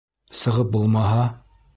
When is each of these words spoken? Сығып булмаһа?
Сығып 0.37 0.71
булмаһа? 0.77 1.27